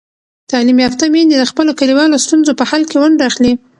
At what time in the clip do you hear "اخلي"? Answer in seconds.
3.29-3.53